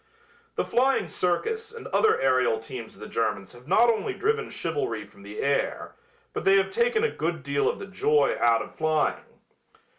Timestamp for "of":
2.95-3.01, 7.69-7.77, 8.63-8.73